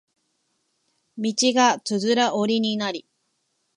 [1.15, 3.05] 道がつづら折りになり